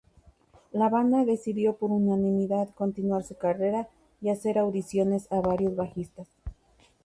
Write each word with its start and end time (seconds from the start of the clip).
La 0.71 0.89
banda 0.89 1.25
decidió 1.25 1.75
por 1.75 1.91
unanimidad 1.91 2.73
continuar 2.73 3.21
su 3.23 3.35
carrera 3.37 3.87
y 4.19 4.29
hacer 4.29 4.57
audiciones 4.57 5.31
a 5.31 5.41
varios 5.41 5.75
bajistas. 5.75 6.27